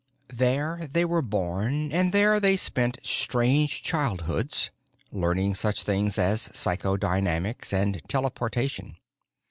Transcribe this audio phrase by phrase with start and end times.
[0.33, 4.71] There they were born, and there they spent strange childhoods,
[5.11, 8.95] learning such things as psychodynamics and teleportation.